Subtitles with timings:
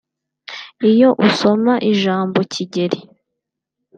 [0.91, 2.99] Iyo usoma ijambo Kigeli